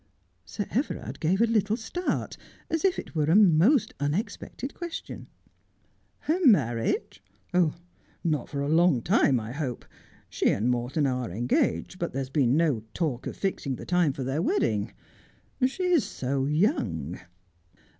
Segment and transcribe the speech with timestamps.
[0.45, 2.35] Sir Everard gave a little start,
[2.71, 5.27] as if it were a most unexpected question.'
[6.27, 7.21] Her marriage!
[8.23, 9.85] Not for a long time, I hope.
[10.27, 14.11] She and Morton are engaged, but there has been no talk of fixing the time
[14.11, 14.91] for their wedding.
[15.67, 17.19] She is so young.'